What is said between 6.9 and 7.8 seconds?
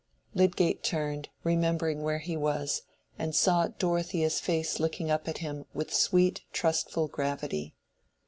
gravity.